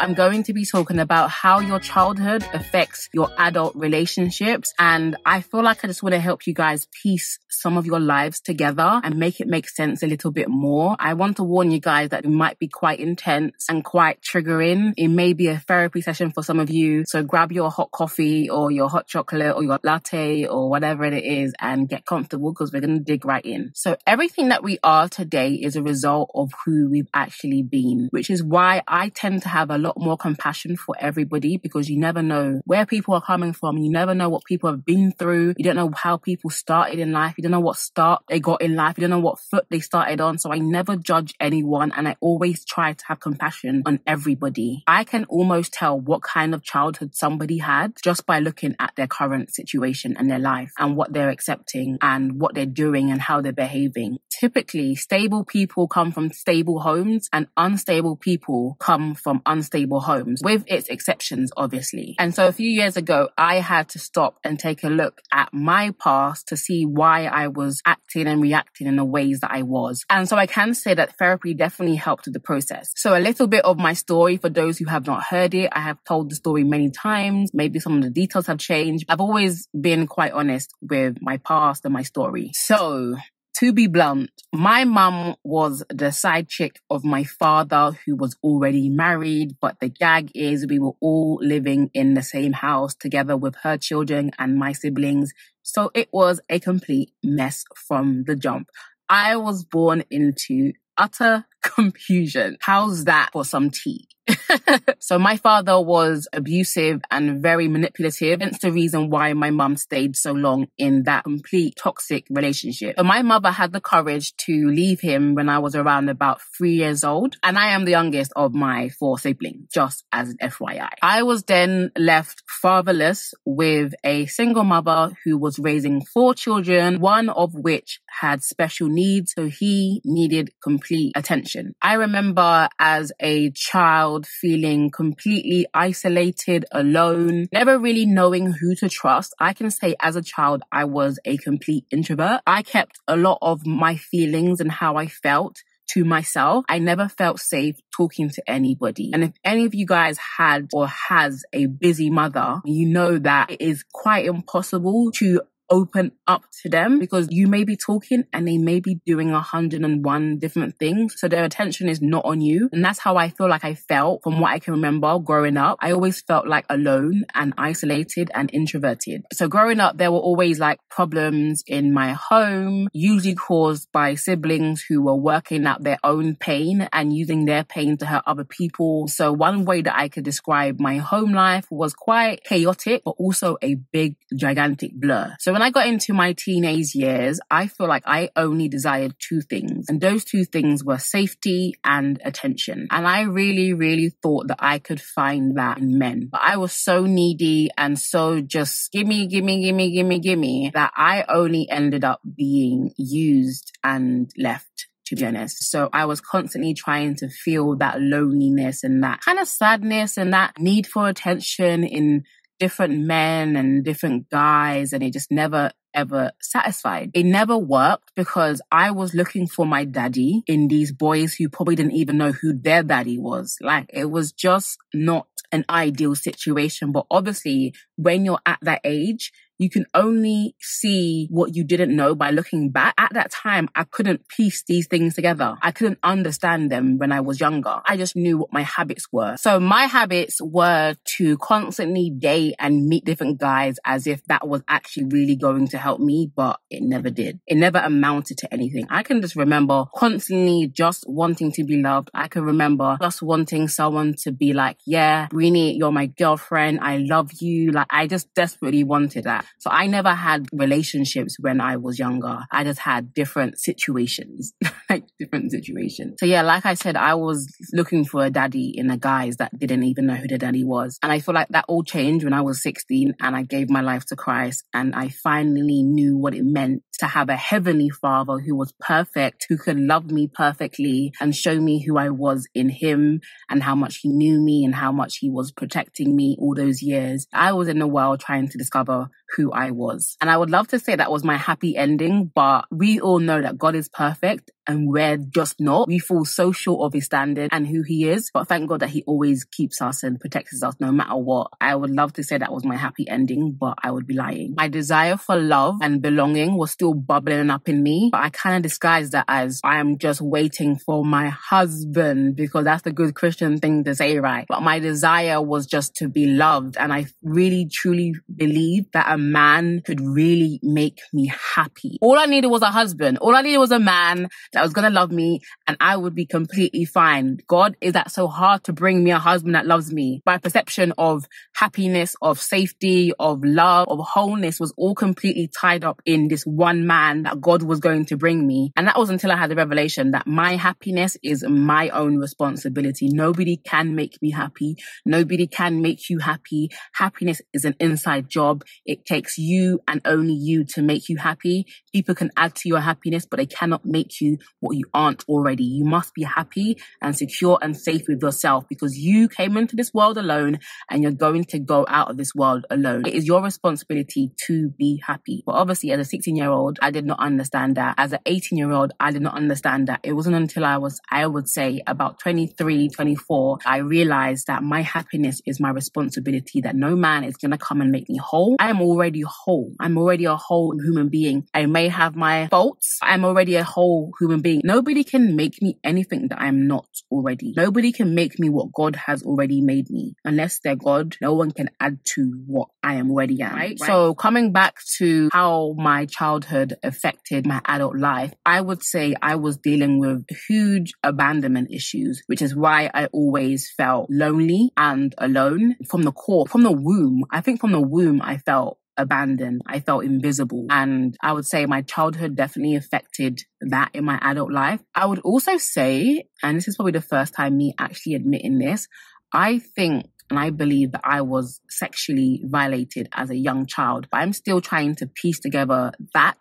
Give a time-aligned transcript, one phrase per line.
[0.00, 4.72] I'm going to be talking about how your childhood affects your adult relationships.
[4.78, 8.00] And I feel like I just want to help you guys piece some of your
[8.00, 10.96] lives together and make it make sense a little bit more.
[10.98, 14.94] I want to warn you guys that it might be quite intense and quite triggering.
[14.96, 17.04] It may be a therapy session for some of you.
[17.06, 21.22] So grab your hot coffee or your hot chocolate or your latte or whatever it
[21.22, 23.72] is and get comfortable because we're going to dig right in.
[23.74, 28.30] So everything that we are today is a result of who we've actually been, which
[28.30, 32.22] is why I tend to have a lot more compassion for everybody because you never
[32.22, 33.78] know where people are coming from.
[33.78, 35.54] You never know what people have been through.
[35.56, 37.34] You don't know how people started in life.
[37.36, 38.96] You don't know what start they got in life.
[38.96, 40.38] You don't know what foot they started on.
[40.38, 44.82] So I never judge anyone and I always try to have compassion on everybody.
[44.86, 49.06] I can almost tell what kind of childhood somebody had just by looking at their
[49.06, 53.40] current situation and their life and what they're accepting and what they're doing and how
[53.40, 54.18] they're behaving.
[54.30, 60.64] Typically, stable people come from stable homes and unstable people come from unstable homes, with
[60.66, 62.14] its exceptions, obviously.
[62.18, 65.52] And so a few years ago, I had to stop and take a look at
[65.52, 69.62] my past to see why I was acting and reacting in the ways that I
[69.62, 70.04] was.
[70.10, 72.92] And so I can say that therapy definitely helped with the process.
[72.96, 75.70] So a little bit of my story for those who have not heard it.
[75.72, 77.50] I have told the story many times.
[77.54, 79.06] Maybe some of the details have changed.
[79.08, 82.50] I've always been quite honest with my past and my story.
[82.54, 83.16] So
[83.60, 88.88] to be blunt, my mum was the side chick of my father who was already
[88.88, 93.56] married, but the gag is we were all living in the same house together with
[93.56, 95.34] her children and my siblings.
[95.62, 98.70] So it was a complete mess from the jump.
[99.10, 102.56] I was born into utter confusion.
[102.60, 104.08] How's that for some tea?
[104.98, 108.40] so my father was abusive and very manipulative.
[108.40, 112.96] Hence the reason why my mum stayed so long in that complete toxic relationship.
[112.96, 116.74] But my mother had the courage to leave him when I was around about three
[116.74, 117.36] years old.
[117.42, 120.90] And I am the youngest of my four siblings, just as an FYI.
[121.02, 127.28] I was then left fatherless with a single mother who was raising four children, one
[127.28, 129.32] of which had special needs.
[129.34, 131.74] So he needed complete attention.
[131.82, 139.34] I remember as a child feeling completely isolated, alone, never really knowing who to trust.
[139.38, 142.40] I can say as a child, I was a complete introvert.
[142.46, 146.64] I kept a lot of my feelings and how I felt to myself.
[146.68, 149.10] I never felt safe talking to anybody.
[149.12, 153.50] And if any of you guys had or has a busy mother, you know that
[153.50, 158.46] it is quite impossible to open up to them because you may be talking and
[158.46, 161.14] they may be doing 101 different things.
[161.16, 162.68] So their attention is not on you.
[162.72, 165.78] And that's how I feel like I felt from what I can remember growing up.
[165.80, 169.24] I always felt like alone and isolated and introverted.
[169.32, 174.82] So growing up, there were always like problems in my home, usually caused by siblings
[174.82, 179.08] who were working out their own pain and using their pain to hurt other people.
[179.08, 183.56] So one way that I could describe my home life was quite chaotic, but also
[183.62, 185.36] a big, gigantic blur.
[185.38, 189.42] So when I got into my teenage years, I feel like I only desired two
[189.42, 189.90] things.
[189.90, 192.88] And those two things were safety and attention.
[192.90, 196.30] And I really, really thought that I could find that in men.
[196.32, 201.26] But I was so needy and so just gimme, gimme, gimme, gimme, gimme that I
[201.28, 205.68] only ended up being used and left to be honest.
[205.70, 210.32] So I was constantly trying to feel that loneliness and that kind of sadness and
[210.32, 212.22] that need for attention in
[212.60, 217.10] different men and different guys and it just never ever satisfied.
[217.14, 221.74] It never worked because I was looking for my daddy in these boys who probably
[221.74, 223.56] didn't even know who their daddy was.
[223.60, 226.92] Like it was just not an ideal situation.
[226.92, 232.14] But obviously when you're at that age, you can only see what you didn't know
[232.14, 232.94] by looking back.
[232.96, 235.56] At that time, I couldn't piece these things together.
[235.60, 237.82] I couldn't understand them when I was younger.
[237.86, 239.36] I just knew what my habits were.
[239.36, 244.62] So my habits were to constantly date and meet different guys as if that was
[244.66, 247.38] actually really going to help me, but it never did.
[247.46, 248.86] It never amounted to anything.
[248.88, 252.10] I can just remember constantly just wanting to be loved.
[252.14, 256.80] I can remember just wanting someone to be like, yeah, Breeny, you're my girlfriend.
[256.80, 257.72] I love you.
[257.72, 259.44] Like I just desperately wanted that.
[259.58, 262.40] So I never had relationships when I was younger.
[262.50, 264.52] I just had different situations,
[264.90, 266.16] like different situations.
[266.18, 269.58] So yeah, like I said, I was looking for a daddy in a guys that
[269.58, 270.98] didn't even know who the daddy was.
[271.02, 273.80] And I feel like that all changed when I was 16 and I gave my
[273.80, 278.38] life to Christ and I finally knew what it meant to have a heavenly father
[278.38, 282.68] who was perfect, who could love me perfectly and show me who I was in
[282.68, 286.54] him and how much he knew me and how much he was protecting me all
[286.54, 287.26] those years.
[287.32, 290.16] I was in the world trying to discover who I was.
[290.20, 293.40] And I would love to say that was my happy ending, but we all know
[293.40, 295.88] that God is perfect and we're just not.
[295.88, 298.30] We fall so short of his standard and who he is.
[298.32, 301.48] But thank God that he always keeps us and protects us no matter what.
[301.60, 304.54] I would love to say that was my happy ending, but I would be lying.
[304.56, 308.56] My desire for love and belonging was still bubbling up in me, but I kind
[308.56, 313.14] of disguised that as I am just waiting for my husband because that's the good
[313.14, 314.46] Christian thing to say, right?
[314.48, 316.76] But my desire was just to be loved.
[316.76, 321.98] And I really truly believe that a man could really make me happy.
[322.00, 323.18] All I needed was a husband.
[323.18, 326.14] All I needed was a man that was going to love me and I would
[326.14, 327.38] be completely fine.
[327.46, 330.22] God, is that so hard to bring me a husband that loves me?
[330.26, 331.24] My perception of
[331.54, 336.86] happiness, of safety, of love, of wholeness was all completely tied up in this one
[336.86, 338.72] man that God was going to bring me.
[338.76, 343.08] And that was until I had the revelation that my happiness is my own responsibility.
[343.08, 344.76] Nobody can make me happy.
[345.04, 346.70] Nobody can make you happy.
[346.94, 348.64] Happiness is an inside job.
[348.84, 351.66] It takes you and only you to make you happy.
[351.92, 355.64] People can add to your happiness, but they cannot make you what you aren't already.
[355.64, 359.94] You must be happy and secure and safe with yourself because you came into this
[359.94, 360.58] world alone
[360.90, 363.06] and you're going to go out of this world alone.
[363.06, 365.42] It is your responsibility to be happy.
[365.46, 367.94] But obviously, as a 16 year old, I did not understand that.
[367.98, 370.00] As an 18 year old, I did not understand that.
[370.02, 374.82] It wasn't until I was, I would say, about 23, 24, I realized that my
[374.82, 378.56] happiness is my responsibility, that no man is going to come and make me whole.
[378.58, 379.72] I am already whole.
[379.80, 381.46] I'm already a whole human being.
[381.54, 382.98] I may have my faults.
[383.02, 384.60] I'm already a whole human human being.
[384.64, 387.52] Nobody can make me anything that I'm not already.
[387.56, 390.14] Nobody can make me what God has already made me.
[390.24, 393.54] Unless they're God, no one can add to what I am already am.
[393.54, 393.76] Right?
[393.80, 393.86] right?
[393.86, 399.36] So coming back to how my childhood affected my adult life, I would say I
[399.36, 405.76] was dealing with huge abandonment issues, which is why I always felt lonely and alone
[405.88, 407.24] from the core, from the womb.
[407.30, 409.62] I think from the womb, I felt abandoned.
[409.66, 410.66] I felt invisible.
[410.70, 414.80] And I would say my childhood definitely affected that in my adult life.
[414.94, 418.86] I would also say, and this is probably the first time me actually admitting this,
[419.32, 424.06] I think and I believe that I was sexually violated as a young child.
[424.10, 426.38] But I'm still trying to piece together that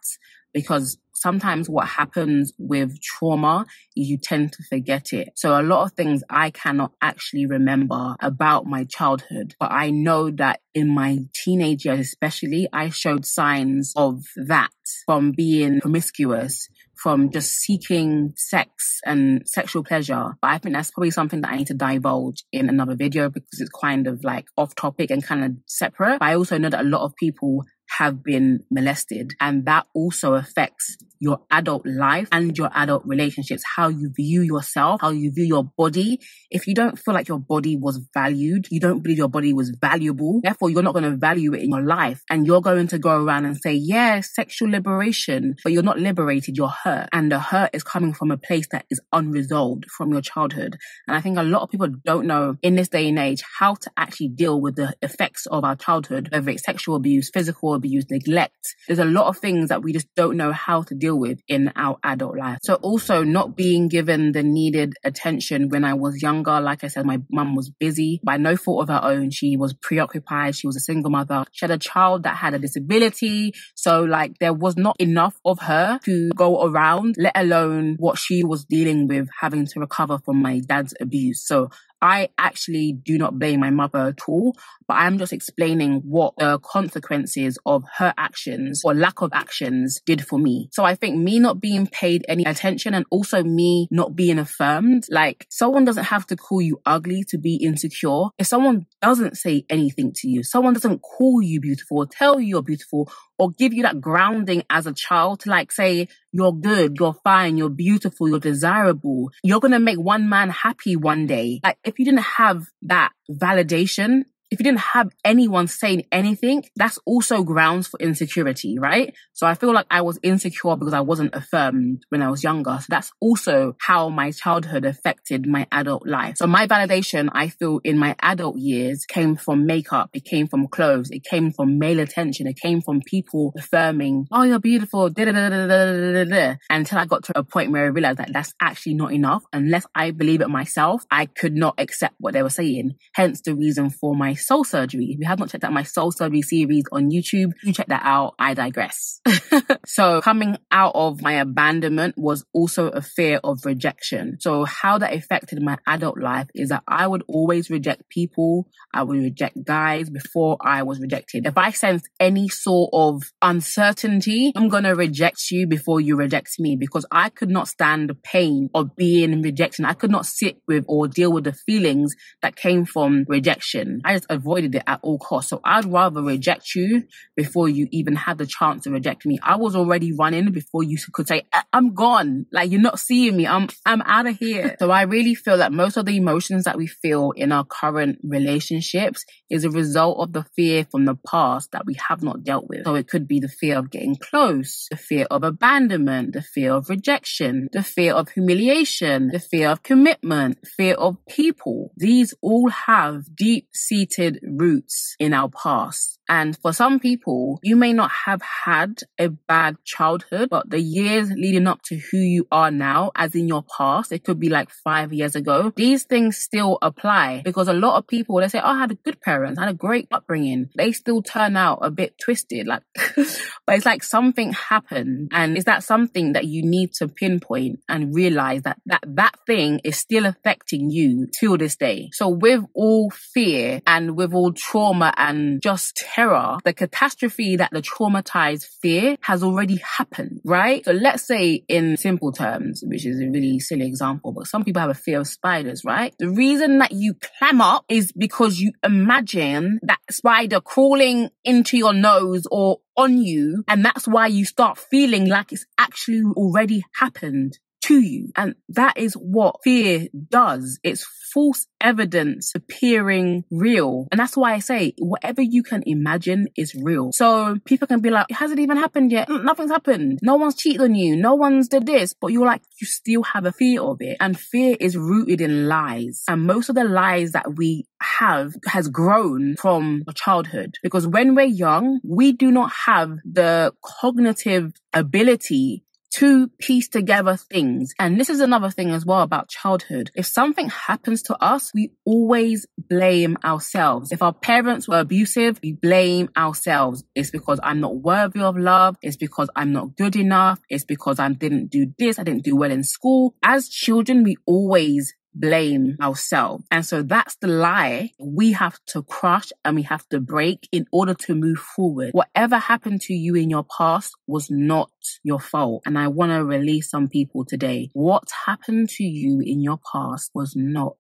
[0.54, 3.66] because sometimes what happens with trauma
[3.96, 5.30] is you tend to forget it.
[5.36, 10.32] So a lot of things I cannot actually remember about my childhood, but I know
[10.32, 14.70] that in my teenage years, especially, I showed signs of that
[15.06, 20.36] from being promiscuous from just seeking sex and sexual pleasure.
[20.42, 23.62] But I think that's probably something that I need to divulge in another video because
[23.62, 26.20] it's kind of like off topic and kind of separate.
[26.20, 27.64] But I also know that a lot of people
[27.98, 29.34] have been molested.
[29.40, 35.02] And that also affects your adult life and your adult relationships, how you view yourself,
[35.02, 36.20] how you view your body.
[36.50, 39.70] If you don't feel like your body was valued, you don't believe your body was
[39.82, 42.24] valuable, therefore you're not going to value it in your life.
[42.30, 46.56] And you're going to go around and say, yeah, sexual liberation, but you're not liberated,
[46.58, 47.10] you're hurt.
[47.12, 50.78] And the hurt is coming from a place that is unresolved from your childhood.
[51.08, 53.76] And I think a lot of people don't know in this day and age how
[53.76, 58.06] to actually deal with the effects of our childhood, whether it's sexual abuse, physical abuse,
[58.10, 58.76] neglect.
[58.88, 61.72] There's a lot of things that we just don't know how to deal with in
[61.76, 62.60] our adult life.
[62.62, 66.60] So also not being given the needed attention when I was younger.
[66.60, 69.32] Like I said, my mum was busy by no fault of her own.
[69.32, 70.56] She was preoccupied.
[70.56, 71.46] She was a single mother.
[71.52, 73.54] She had a child that had a disability.
[73.76, 78.44] So like there was not enough of her to go around, let alone what she
[78.44, 81.46] was dealing with having to recover from my dad's abuse.
[81.46, 81.70] So
[82.02, 84.56] I actually do not blame my mother at all,
[84.88, 90.26] but I'm just explaining what the consequences of her actions or lack of actions did
[90.26, 90.70] for me.
[90.72, 95.06] So I think me not being paid any attention and also me not being affirmed,
[95.10, 98.26] like someone doesn't have to call you ugly to be insecure.
[98.38, 102.64] If someone doesn't say anything to you, someone doesn't call you beautiful, tell you you're
[102.64, 107.16] beautiful, or give you that grounding as a child to like say, you're good, you're
[107.24, 109.32] fine, you're beautiful, you're desirable.
[109.44, 111.60] You're going to make one man happy one day.
[111.64, 116.98] Like if you didn't have that validation, if you didn't have anyone saying anything, that's
[117.06, 119.14] also grounds for insecurity, right?
[119.34, 122.78] So I feel like I was insecure because I wasn't affirmed when I was younger.
[122.80, 126.38] So that's also how my childhood affected my adult life.
[126.38, 130.10] So my validation, I feel in my adult years came from makeup.
[130.14, 131.12] It came from clothes.
[131.12, 132.48] It came from male attention.
[132.48, 135.06] It came from people affirming, Oh, you're beautiful.
[135.16, 139.44] Until I got to a point where I realized that that's actually not enough.
[139.54, 142.96] Unless I believe it myself, I could not accept what they were saying.
[143.14, 145.06] Hence the reason for my soul surgery.
[145.12, 148.02] If you have not checked out my soul surgery series on YouTube, you check that
[148.04, 148.36] out.
[148.40, 149.22] I digress.
[149.86, 154.38] so coming out of my abandonment was also a fear of rejection.
[154.40, 158.68] So how that affected my adult life is that I would always reject people.
[158.94, 161.46] I would reject guys before I was rejected.
[161.46, 166.60] If I sensed any sort of uncertainty, I'm going to reject you before you reject
[166.60, 169.86] me because I could not stand the pain of being rejected.
[169.86, 174.02] I could not sit with or deal with the feelings that came from rejection.
[174.06, 175.50] I just avoided it at all costs.
[175.50, 177.04] So I'd rather reject you
[177.36, 179.40] before you even had the chance to reject me.
[179.42, 181.44] I was already running before you could say,
[181.74, 182.46] I'm gone.
[182.52, 183.48] Like you're not seeing me.
[183.48, 184.76] I'm, I'm out of here.
[184.80, 188.20] so I really feel that most of the emotions that we feel in our current
[188.24, 192.68] relationships is a result of the fear from the past that we have not dealt
[192.68, 192.86] with.
[192.86, 196.74] So it could be the fear of getting close, the fear of abandonment, the fear
[196.74, 201.92] of rejection, the fear of humiliation, the fear of commitment, fear of people.
[201.98, 206.20] These all have deep seated roots in our past.
[206.30, 211.32] And for some people, you may not have had a bad childhood, but the years
[211.32, 214.70] leading up to who you are now, as in your past, it could be like
[214.70, 218.68] five years ago, these things still apply because a lot of people, they say, oh,
[218.68, 220.70] I had a good parents, I had a great upbringing.
[220.76, 222.68] They still turn out a bit twisted.
[222.68, 222.84] Like,
[223.16, 225.32] but it's like something happened.
[225.34, 229.82] And is that something that you need to pinpoint and realize that that, that thing
[229.84, 232.10] is still affecting you till this day?
[232.14, 237.82] So with all fear and with all trauma and just terror, the catastrophe that the
[237.82, 240.84] traumatized fear has already happened, right?
[240.86, 244.82] So let's say in simple terms, which is a really silly example, but some people
[244.82, 246.14] have a fear of spiders, right?
[246.20, 251.94] The reason that you clam up is because you imagine that spider crawling into your
[251.94, 253.64] nose or on you.
[253.68, 257.58] And that's why you start feeling like it's actually already happened
[257.90, 258.32] to you.
[258.36, 260.80] And that is what fear does.
[260.84, 264.08] It's false evidence appearing real.
[264.12, 267.12] And that's why I say whatever you can imagine is real.
[267.12, 269.30] So people can be like, it hasn't even happened yet.
[269.30, 270.20] Nothing's happened.
[270.22, 271.16] No one's cheated on you.
[271.16, 272.14] No one's did this.
[272.14, 274.18] But you're like, you still have a fear of it.
[274.20, 276.24] And fear is rooted in lies.
[276.28, 281.46] And most of the lies that we have has grown from childhood because when we're
[281.46, 285.84] young, we do not have the cognitive ability
[286.16, 287.94] to piece together things.
[288.00, 290.12] And this is another thing as well about childhood.
[290.16, 294.12] If something happens to us, we always blame ourselves.
[294.12, 297.04] If our parents were abusive, we blame ourselves.
[297.16, 298.98] It's because I'm not worthy of love.
[299.02, 300.60] It's because I'm not good enough.
[300.70, 302.20] It's because I didn't do this.
[302.20, 303.36] I didn't do well in school.
[303.44, 306.66] As children, we always blame ourselves.
[306.70, 310.86] And so that's the lie we have to crush and we have to break in
[310.92, 312.12] order to move forward.
[312.12, 314.92] Whatever happened to you in your past was not
[315.24, 315.84] your fault.
[315.86, 317.90] And I want to release some people today.
[317.94, 320.98] What happened to you in your past was not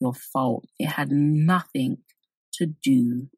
[0.00, 0.66] your fault.
[0.78, 1.98] It had nothing
[2.54, 3.28] to do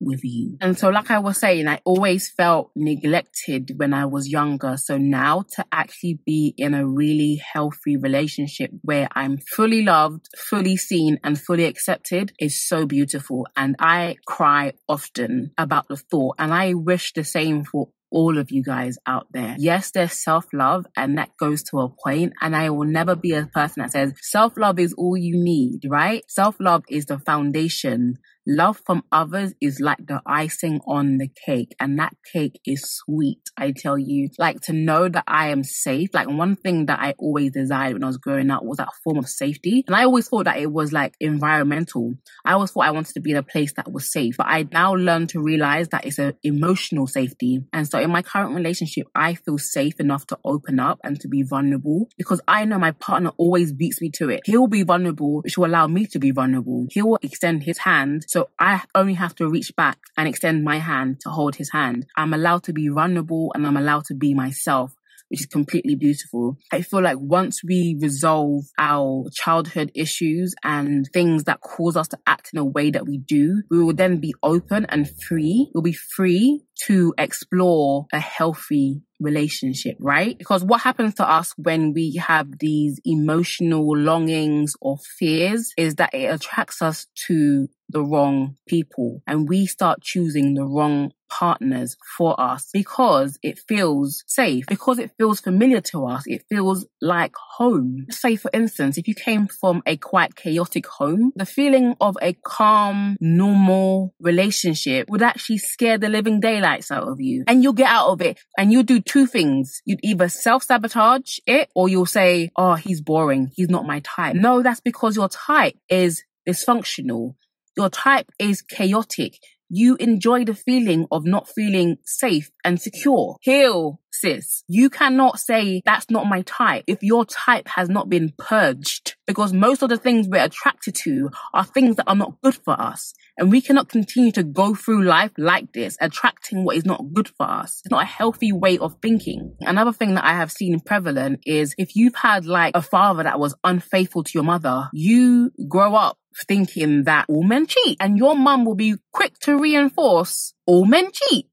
[0.00, 0.56] with you.
[0.60, 4.76] And so, like I was saying, I always felt neglected when I was younger.
[4.76, 10.76] So now to actually be in a really healthy relationship where I'm fully loved, fully
[10.76, 13.46] seen, and fully accepted is so beautiful.
[13.56, 16.36] And I cry often about the thought.
[16.38, 19.54] And I wish the same for all of you guys out there.
[19.58, 22.32] Yes, there's self love and that goes to a point.
[22.40, 25.80] And I will never be a person that says self love is all you need,
[25.86, 26.24] right?
[26.28, 28.18] Self love is the foundation
[28.50, 33.42] Love from others is like the icing on the cake, and that cake is sweet,
[33.58, 34.30] I tell you.
[34.38, 36.08] Like to know that I am safe.
[36.14, 39.18] Like one thing that I always desired when I was growing up was that form
[39.18, 39.84] of safety.
[39.86, 42.14] And I always thought that it was like environmental.
[42.42, 44.36] I always thought I wanted to be in a place that was safe.
[44.38, 47.60] But I now learn to realize that it's an emotional safety.
[47.74, 51.28] And so in my current relationship, I feel safe enough to open up and to
[51.28, 54.40] be vulnerable because I know my partner always beats me to it.
[54.46, 56.86] He'll be vulnerable, which will allow me to be vulnerable.
[56.90, 58.24] He will extend his hand.
[58.26, 62.06] So I only have to reach back and extend my hand to hold his hand.
[62.16, 64.94] I'm allowed to be vulnerable and I'm allowed to be myself
[65.28, 66.56] which is completely beautiful.
[66.72, 72.18] I feel like once we resolve our childhood issues and things that cause us to
[72.26, 75.70] act in a way that we do, we will then be open and free.
[75.74, 80.38] We'll be free to explore a healthy relationship, right?
[80.38, 86.14] Because what happens to us when we have these emotional longings or fears is that
[86.14, 92.38] it attracts us to the wrong people and we start choosing the wrong partners for
[92.40, 96.24] us because it feels safe, because it feels familiar to us.
[96.26, 98.06] It feels like home.
[98.10, 102.32] Say, for instance, if you came from a quite chaotic home, the feeling of a
[102.44, 107.44] calm, normal relationship would actually scare the living daylights out of you.
[107.46, 109.82] And you'll get out of it and you'll do two things.
[109.84, 113.50] You'd either self sabotage it or you'll say, Oh, he's boring.
[113.54, 114.34] He's not my type.
[114.34, 117.34] No, that's because your type is dysfunctional.
[117.78, 119.38] Your type is chaotic
[119.70, 123.36] you enjoy the feeling of not feeling safe and secure.
[123.42, 124.62] Heal, sis.
[124.68, 129.52] You cannot say that's not my type if your type has not been purged because
[129.52, 133.14] most of the things we're attracted to are things that are not good for us.
[133.36, 137.28] And we cannot continue to go through life like this, attracting what is not good
[137.28, 137.80] for us.
[137.84, 139.56] It's not a healthy way of thinking.
[139.60, 143.38] Another thing that I have seen prevalent is if you've had like a father that
[143.38, 148.36] was unfaithful to your mother, you grow up thinking that all men cheat and your
[148.36, 151.46] mum will be quick to reinforce all men cheat.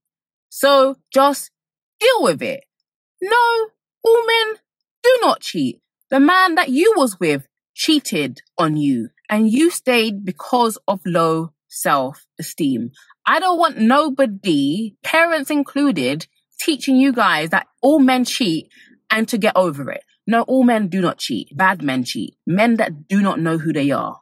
[0.50, 1.52] So just
[2.06, 2.64] deal with it.
[3.22, 3.68] No,
[4.04, 4.56] all men
[5.04, 5.82] do not cheat.
[6.10, 11.52] The man that you was with cheated on you and you stayed because of low
[11.68, 12.92] self-esteem.
[13.26, 16.28] I don't want nobody, parents included,
[16.60, 18.70] teaching you guys that all men cheat
[19.10, 20.04] and to get over it.
[20.28, 21.56] No, all men do not cheat.
[21.56, 22.36] Bad men cheat.
[22.46, 24.20] Men that do not know who they are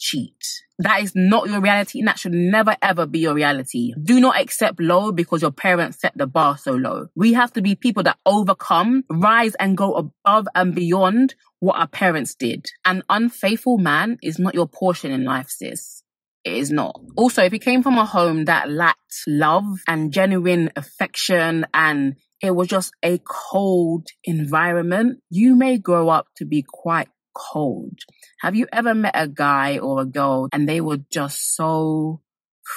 [0.00, 0.64] cheat.
[0.78, 3.92] That is not your reality and that should never ever be your reality.
[4.02, 7.08] Do not accept low because your parents set the bar so low.
[7.14, 11.86] We have to be people that overcome, rise and go above and beyond what our
[11.86, 12.66] parents did.
[12.84, 16.02] An unfaithful man is not your portion in life, sis.
[16.44, 16.98] It is not.
[17.16, 22.52] Also, if you came from a home that lacked love and genuine affection and it
[22.52, 27.98] was just a cold environment, you may grow up to be quite cold.
[28.40, 32.20] Have you ever met a guy or a girl and they were just so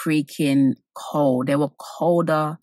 [0.06, 1.48] freaking cold?
[1.48, 2.60] They were colder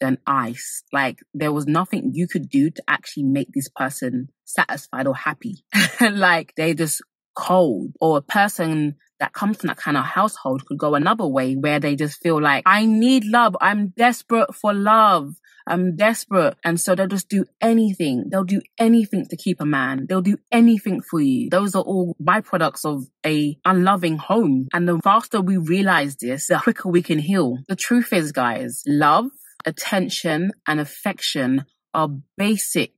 [0.00, 0.82] than ice.
[0.92, 5.64] Like there was nothing you could do to actually make this person satisfied or happy.
[6.00, 7.02] like they just
[7.34, 11.54] cold or a person that comes from that kind of household could go another way
[11.54, 13.56] where they just feel like I need love.
[13.60, 15.34] I'm desperate for love.
[15.66, 16.56] I'm desperate.
[16.64, 18.28] And so they'll just do anything.
[18.30, 20.06] They'll do anything to keep a man.
[20.08, 21.50] They'll do anything for you.
[21.50, 24.68] Those are all byproducts of a unloving home.
[24.72, 27.58] And the faster we realize this, the quicker we can heal.
[27.68, 29.26] The truth is, guys, love,
[29.64, 32.92] attention, and affection are basic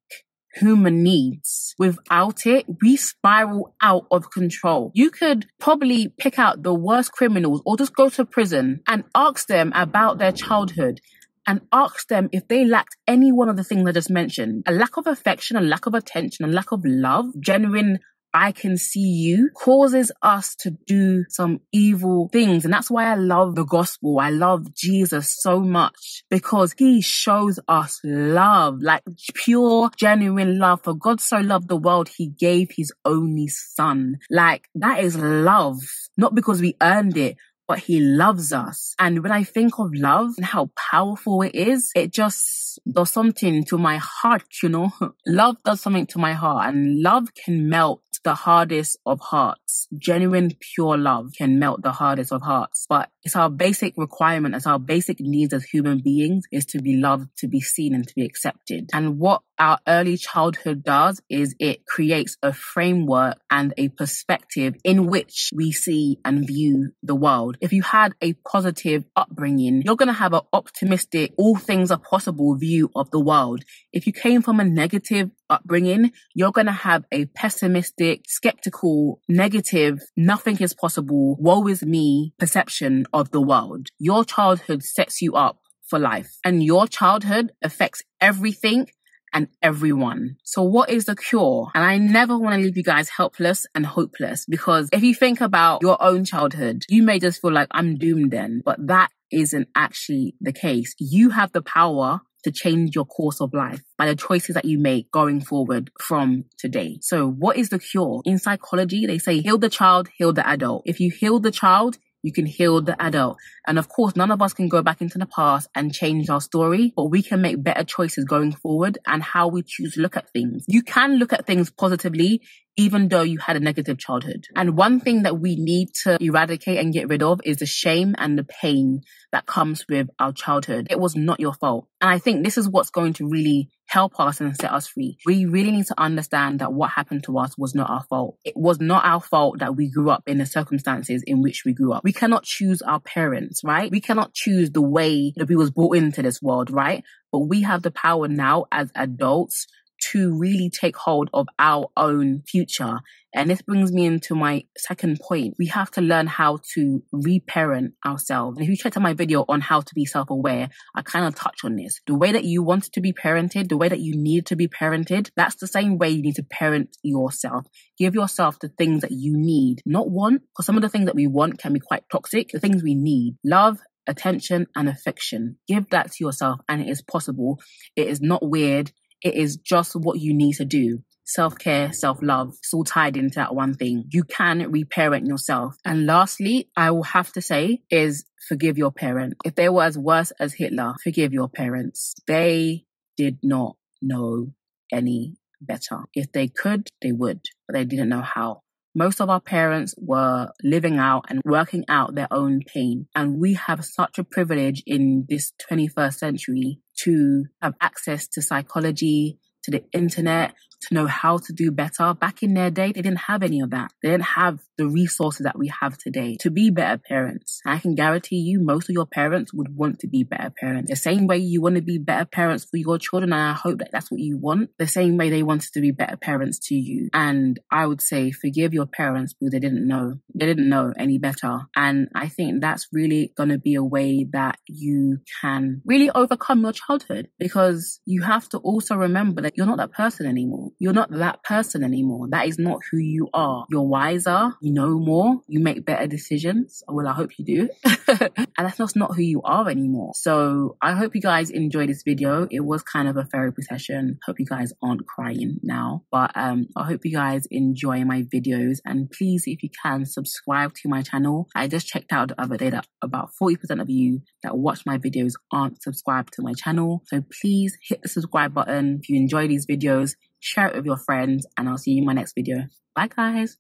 [0.54, 1.74] human needs.
[1.78, 4.92] Without it, we spiral out of control.
[4.94, 9.46] You could probably pick out the worst criminals or just go to prison and ask
[9.46, 11.00] them about their childhood
[11.46, 14.72] and ask them if they lacked any one of the things I just mentioned a
[14.72, 18.00] lack of affection, a lack of attention, a lack of love, genuine
[18.34, 22.64] I can see you causes us to do some evil things.
[22.64, 24.18] And that's why I love the gospel.
[24.20, 29.02] I love Jesus so much because he shows us love, like
[29.34, 30.82] pure, genuine love.
[30.82, 34.18] For God so loved the world, he gave his only son.
[34.30, 35.80] Like that is love,
[36.16, 37.36] not because we earned it,
[37.68, 38.94] but he loves us.
[38.98, 43.64] And when I think of love and how powerful it is, it just does something
[43.64, 44.92] to my heart, you know?
[45.26, 49.86] love does something to my heart and love can melt the hardest of hearts.
[49.96, 52.86] Genuine, pure love can melt the hardest of hearts.
[52.88, 56.96] But it's our basic requirement, it's our basic needs as human beings is to be
[56.96, 58.90] loved, to be seen and to be accepted.
[58.92, 65.06] And what our early childhood does is it creates a framework and a perspective in
[65.06, 67.56] which we see and view the world.
[67.60, 71.98] If you had a positive upbringing, you're going to have an optimistic, all things are
[71.98, 73.64] possible view of the world.
[73.92, 80.00] If you came from a negative upbringing, you're going to have a pessimistic, skeptical, negative,
[80.16, 83.88] nothing is possible, woe is me perception of the world.
[83.98, 88.88] Your childhood sets you up for life and your childhood affects everything
[89.32, 90.36] and everyone.
[90.44, 91.70] So what is the cure?
[91.74, 95.40] And I never want to leave you guys helpless and hopeless because if you think
[95.40, 99.68] about your own childhood, you may just feel like I'm doomed then, but that isn't
[99.74, 100.94] actually the case.
[100.98, 104.78] You have the power to change your course of life by the choices that you
[104.78, 106.98] make going forward from today.
[107.02, 108.22] So what is the cure?
[108.24, 110.82] In psychology, they say heal the child, heal the adult.
[110.86, 113.38] If you heal the child, you can heal the adult.
[113.66, 116.42] And of course, none of us can go back into the past and change our
[116.42, 120.14] story, but we can make better choices going forward and how we choose to look
[120.14, 120.66] at things.
[120.68, 122.42] You can look at things positively
[122.78, 124.46] even though you had a negative childhood.
[124.54, 128.14] And one thing that we need to eradicate and get rid of is the shame
[128.18, 130.86] and the pain that comes with our childhood.
[130.88, 131.88] It was not your fault.
[132.00, 135.18] And I think this is what's going to really help us and set us free.
[135.26, 138.36] We really need to understand that what happened to us was not our fault.
[138.44, 141.72] It was not our fault that we grew up in the circumstances in which we
[141.72, 142.04] grew up.
[142.04, 143.90] We cannot choose our parents, right?
[143.90, 147.02] We cannot choose the way that we was brought into this world, right?
[147.32, 149.66] But we have the power now as adults
[150.10, 152.98] to really take hold of our own future.
[153.34, 155.54] And this brings me into my second point.
[155.58, 158.56] We have to learn how to reparent ourselves.
[158.56, 161.34] And if you checked out my video on how to be self-aware, I kind of
[161.34, 162.00] touch on this.
[162.06, 164.66] The way that you want to be parented, the way that you need to be
[164.66, 167.66] parented, that's the same way you need to parent yourself.
[167.98, 171.14] Give yourself the things that you need, not want, because some of the things that
[171.14, 172.48] we want can be quite toxic.
[172.48, 175.58] The things we need, love, attention and affection.
[175.68, 177.58] Give that to yourself and it is possible.
[177.94, 178.90] It is not weird.
[179.22, 181.00] It is just what you need to do.
[181.24, 184.04] Self care, self love, it's all tied into that one thing.
[184.08, 185.76] You can reparent yourself.
[185.84, 189.34] And lastly, I will have to say is forgive your parent.
[189.44, 192.14] If they were as worse as Hitler, forgive your parents.
[192.26, 192.86] They
[193.18, 194.54] did not know
[194.90, 196.04] any better.
[196.14, 198.62] If they could, they would, but they didn't know how.
[198.94, 203.06] Most of our parents were living out and working out their own pain.
[203.14, 209.38] And we have such a privilege in this 21st century to have access to psychology,
[209.70, 212.14] to the internet, to know how to do better.
[212.14, 213.92] Back in their day, they didn't have any of that.
[214.02, 217.60] They didn't have the resources that we have today to be better parents.
[217.66, 220.90] I can guarantee you most of your parents would want to be better parents.
[220.90, 223.78] The same way you want to be better parents for your children, and I hope
[223.78, 226.74] that that's what you want, the same way they wanted to be better parents to
[226.74, 227.08] you.
[227.12, 230.20] And I would say forgive your parents because they didn't know.
[230.34, 231.62] They didn't know any better.
[231.74, 236.62] And I think that's really going to be a way that you can really overcome
[236.62, 240.70] your childhood because you have to also remember that you're not that person anymore.
[240.78, 242.28] You're not that person anymore.
[242.30, 243.66] That is not who you are.
[243.68, 244.52] You're wiser.
[244.62, 245.40] You know more.
[245.48, 246.84] You make better decisions.
[246.86, 247.68] Well, I hope you do.
[248.08, 250.12] and that's just not who you are anymore.
[250.14, 252.46] So I hope you guys enjoyed this video.
[252.52, 254.20] It was kind of a therapy session.
[254.24, 256.04] Hope you guys aren't crying now.
[256.12, 258.78] But um, I hope you guys enjoy my videos.
[258.84, 261.48] And please, if you can, subscribe to my channel.
[261.56, 264.98] I just checked out the other day that about 40% of you that watch my
[264.98, 267.02] videos aren't subscribed to my channel.
[267.06, 269.16] So please hit the subscribe button if you
[269.48, 272.66] these videos share it with your friends, and I'll see you in my next video.
[272.94, 273.56] Bye, guys.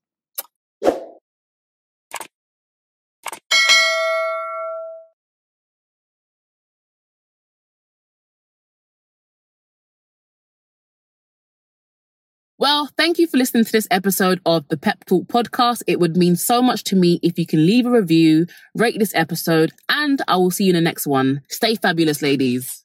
[12.60, 15.84] Well, thank you for listening to this episode of the Pep Talk podcast.
[15.86, 19.14] It would mean so much to me if you can leave a review, rate this
[19.14, 21.42] episode, and I will see you in the next one.
[21.48, 22.84] Stay fabulous, ladies.